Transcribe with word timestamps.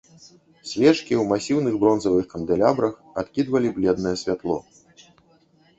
Свечкі 0.69 0.87
ў 1.17 1.23
масіўных 1.31 1.77
бронзавых 1.83 2.25
кандэлябрах 2.33 2.93
адкідвалі 3.25 3.69
бледнае 3.79 4.15
святло. 4.25 4.57